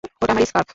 ওটা 0.21 0.31
আমার 0.33 0.45
স্কার্ফ! 0.45 0.67